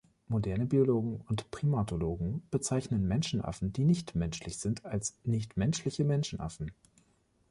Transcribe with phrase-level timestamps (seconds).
[0.29, 6.71] Moderne Biologen und Primatologen bezeichnen Menschenaffen, die nicht menschlich sind, als „nicht-menschliche" Menschenaffen.